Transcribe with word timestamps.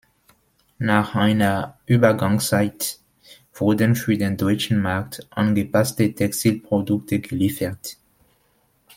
Nach 0.79 1.13
einer 1.13 1.77
Übergangszeit 1.85 2.97
wurden 3.53 3.93
für 3.93 4.17
den 4.17 4.35
deutschen 4.35 4.81
Markt 4.81 5.27
angepasste 5.29 6.11
Textilprodukte 6.15 7.19
geliefert. 7.19 7.97